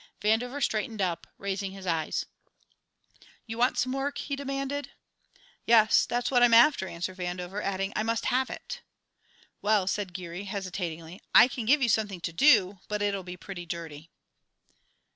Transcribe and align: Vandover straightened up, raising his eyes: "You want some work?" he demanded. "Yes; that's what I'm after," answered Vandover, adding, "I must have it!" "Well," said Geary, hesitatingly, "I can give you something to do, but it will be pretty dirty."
Vandover 0.19 0.63
straightened 0.63 0.99
up, 0.99 1.27
raising 1.37 1.73
his 1.73 1.85
eyes: 1.85 2.25
"You 3.45 3.59
want 3.59 3.77
some 3.77 3.91
work?" 3.91 4.17
he 4.17 4.35
demanded. 4.35 4.89
"Yes; 5.67 6.07
that's 6.07 6.31
what 6.31 6.41
I'm 6.41 6.55
after," 6.55 6.87
answered 6.87 7.17
Vandover, 7.17 7.61
adding, 7.61 7.93
"I 7.95 8.01
must 8.01 8.25
have 8.33 8.49
it!" 8.49 8.81
"Well," 9.61 9.85
said 9.85 10.13
Geary, 10.15 10.45
hesitatingly, 10.45 11.21
"I 11.35 11.47
can 11.47 11.65
give 11.67 11.83
you 11.83 11.87
something 11.87 12.19
to 12.21 12.33
do, 12.33 12.79
but 12.87 13.03
it 13.03 13.13
will 13.13 13.21
be 13.21 13.37
pretty 13.37 13.67
dirty." 13.67 14.09